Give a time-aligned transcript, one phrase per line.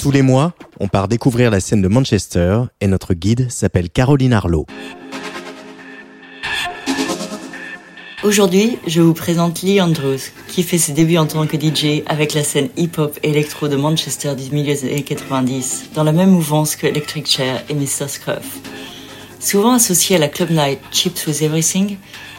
[0.00, 4.32] Tous les mois, on part découvrir la scène de Manchester et notre guide s'appelle Caroline
[4.32, 4.64] Arlo.
[8.22, 10.16] Aujourd'hui, je vous présente Lee Andrews,
[10.48, 14.34] qui fait ses débuts en tant que DJ avec la scène hip-hop électro de Manchester
[14.36, 18.08] du des années 90, dans la même mouvance que Electric Chair et Mr.
[18.08, 18.58] Scruff.
[19.38, 21.98] Souvent associé à la club night Chips with Everything,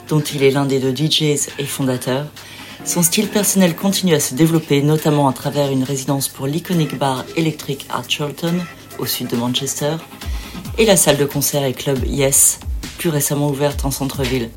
[0.09, 2.25] dont il est l'un des deux DJs et fondateurs,
[2.83, 7.23] son style personnel continue à se développer, notamment à travers une résidence pour l'iconique bar
[7.35, 8.55] Electric Art Charlton,
[8.99, 9.95] au sud de Manchester,
[10.77, 12.59] et la salle de concert et club Yes,
[12.97, 14.49] plus récemment ouverte en centre-ville.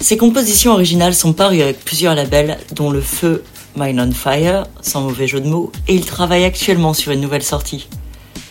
[0.00, 3.44] Ses compositions originales sont parues avec plusieurs labels, dont Le Feu,
[3.76, 7.42] Mine on Fire, sans mauvais jeu de mots, et il travaille actuellement sur une nouvelle
[7.42, 7.88] sortie.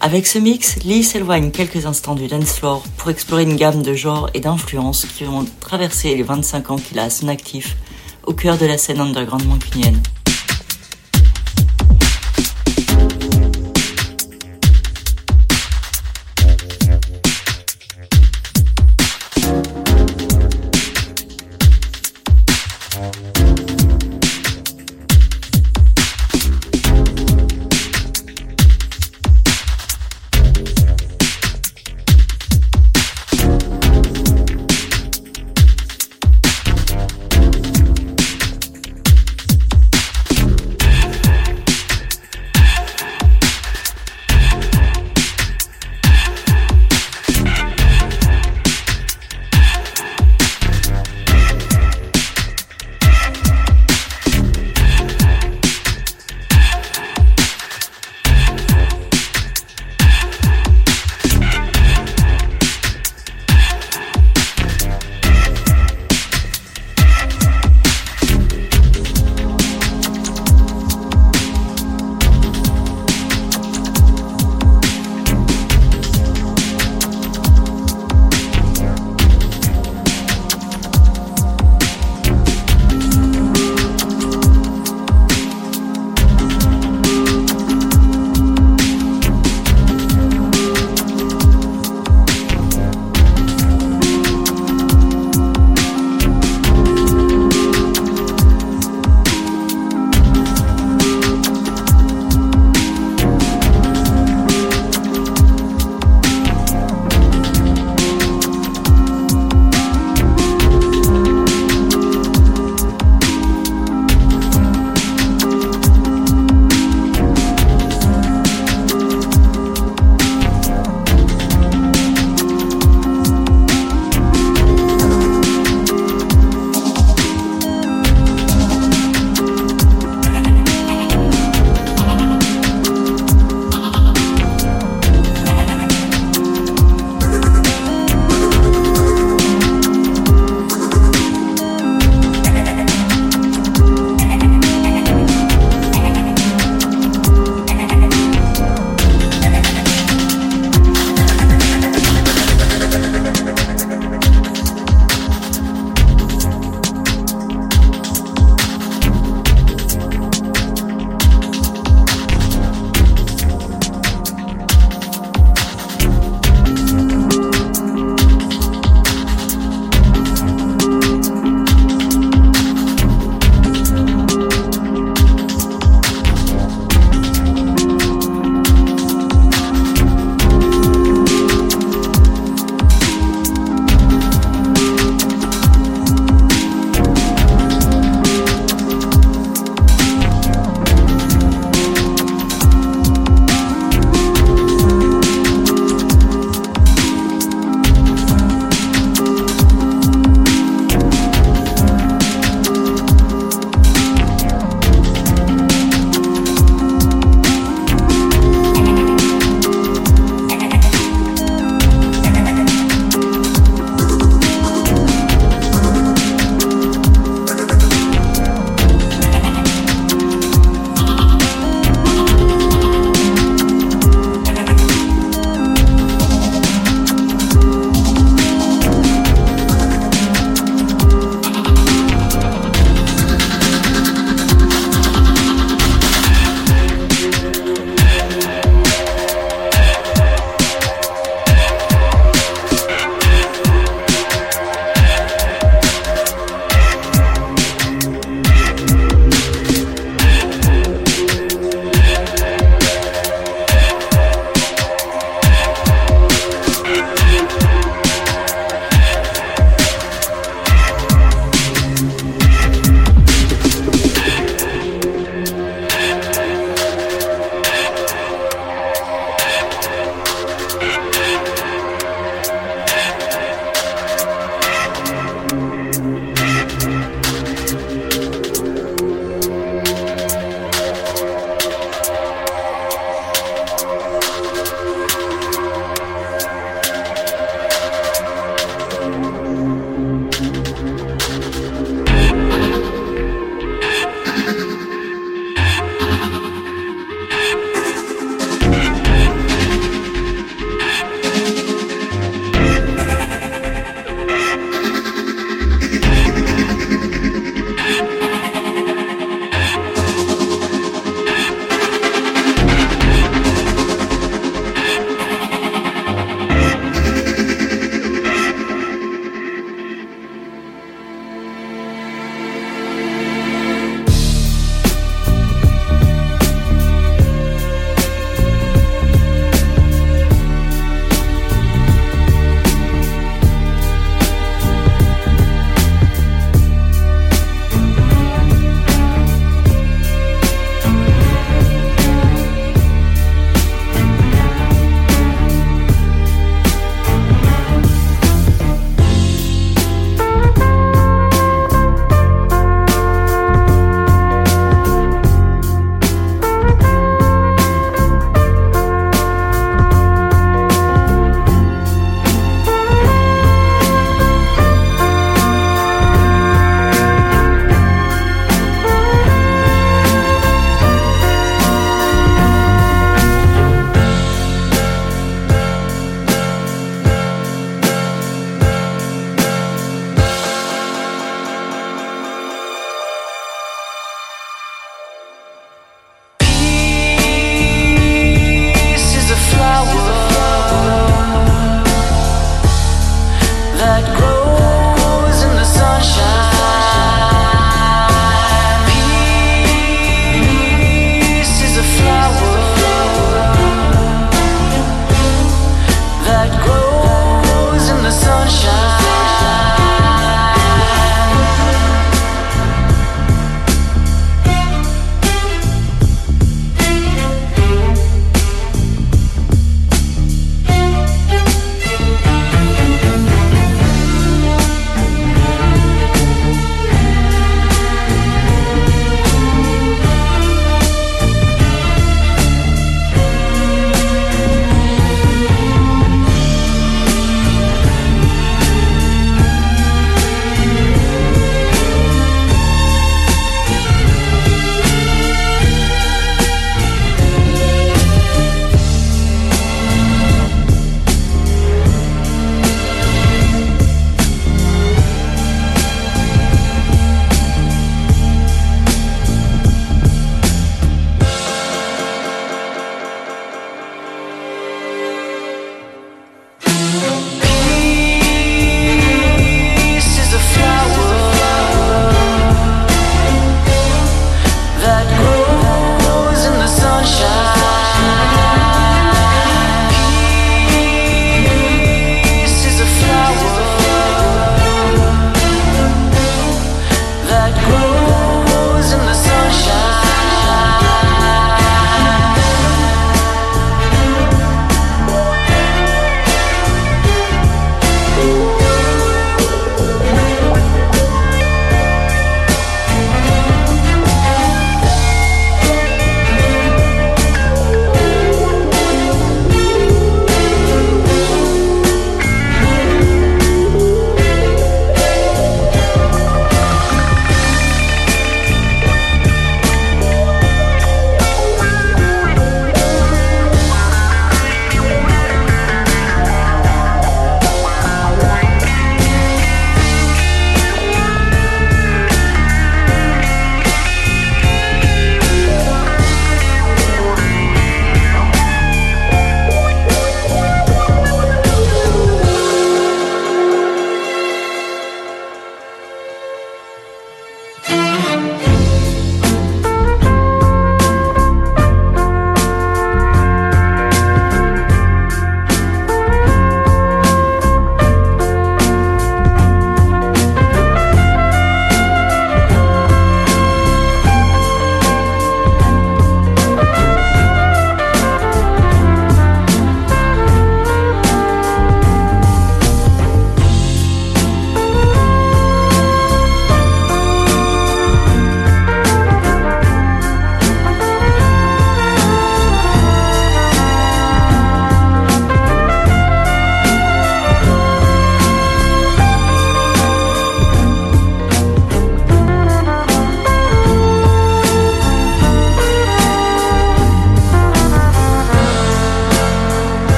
[0.00, 3.94] Avec ce mix, Lee s'éloigne quelques instants du dance floor pour explorer une gamme de
[3.94, 7.76] genres et d'influences qui vont traverser les 25 ans qu'il a à son actif
[8.24, 10.00] au cœur de la scène underground mancunienne.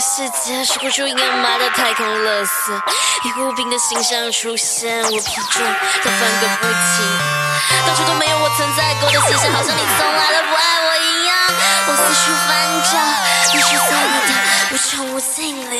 [0.00, 2.72] 世界，是会出掩埋的太空垃圾。
[3.24, 7.04] 以无病的形象出现，我疲倦的翻个不停。
[7.86, 11.36] 当初都没有我存在过的气息，好像你从来都不爱我一样。
[11.86, 12.48] 我四处翻
[12.90, 12.92] 找，
[13.54, 14.32] 迷失在你的
[14.72, 15.76] 无穷无尽里。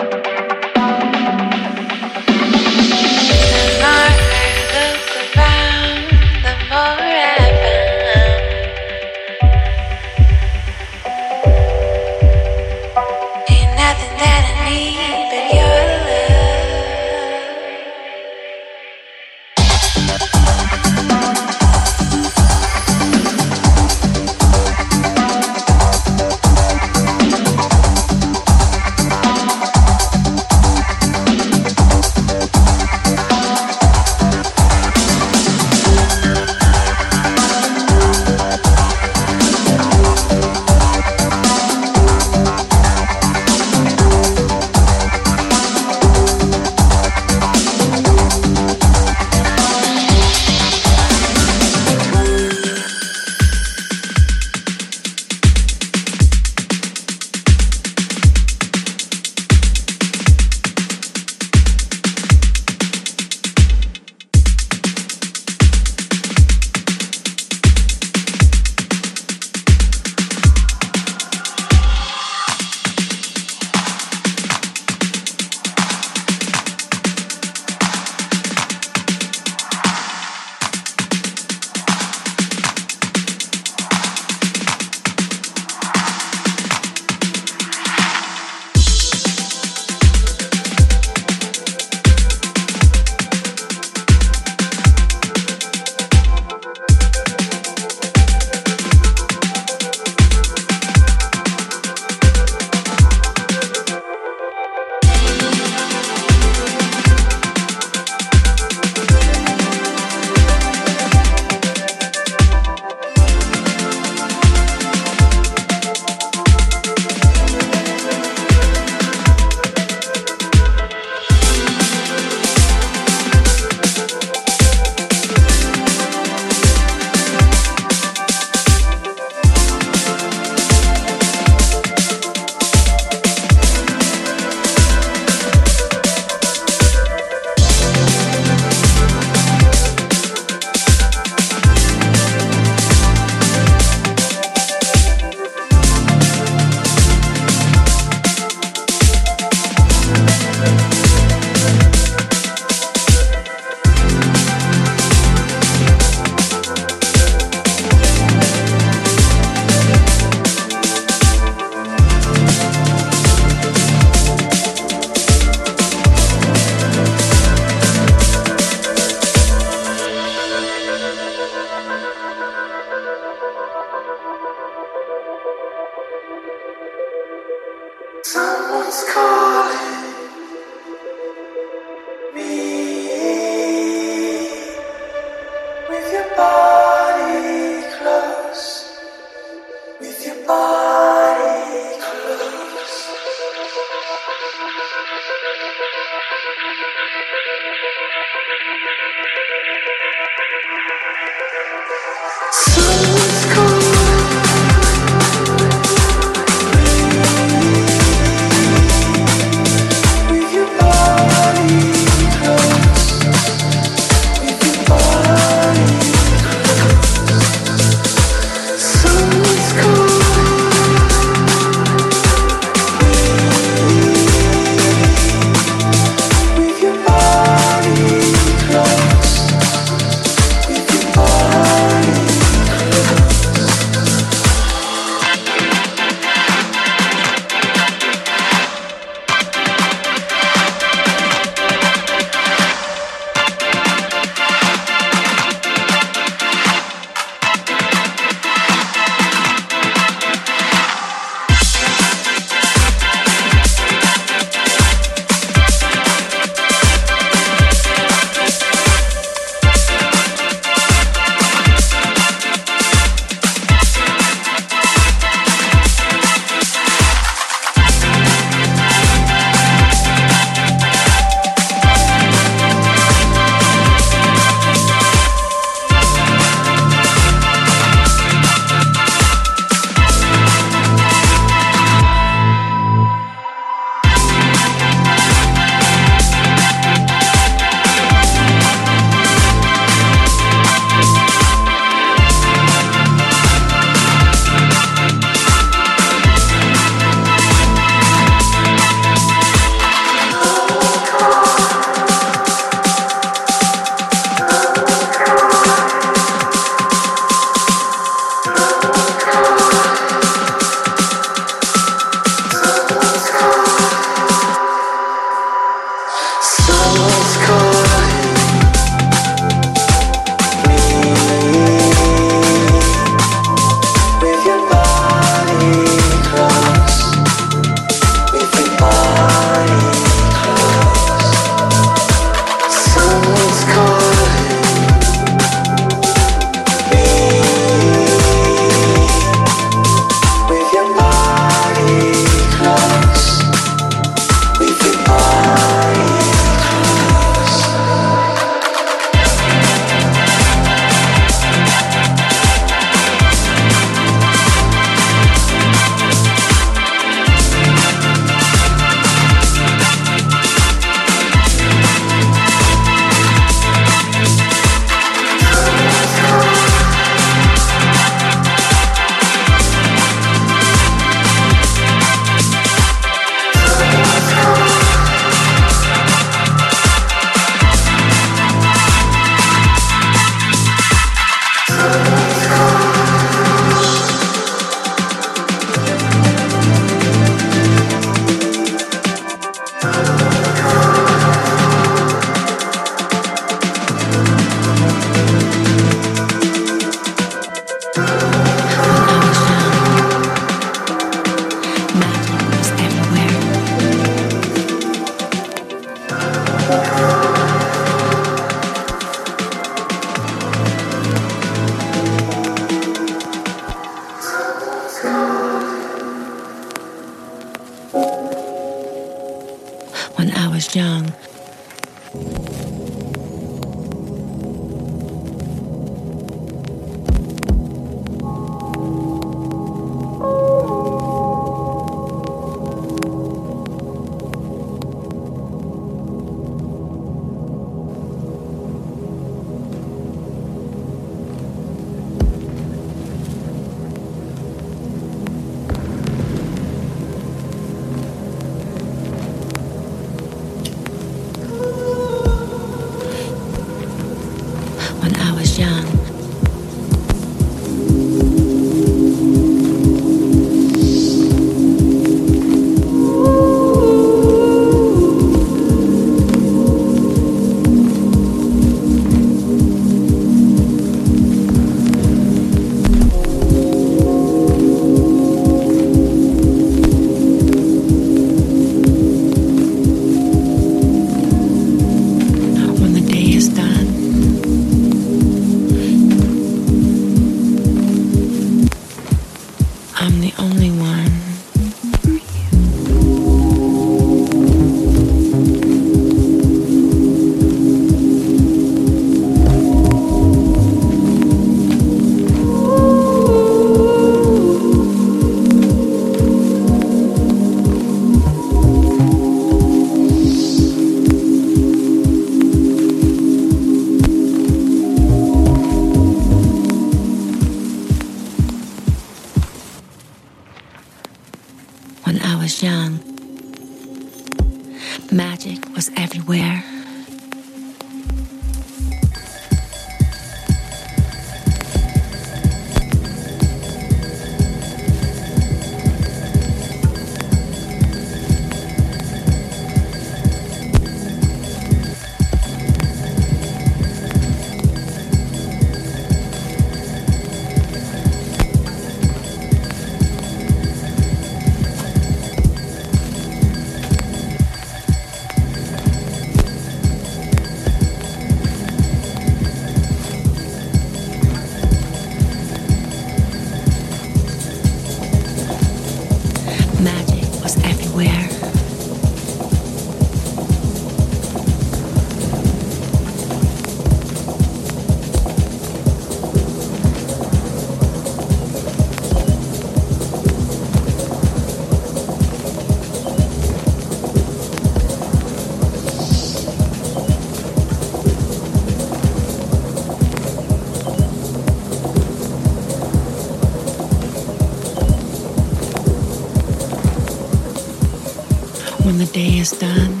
[599.41, 600.00] Is done,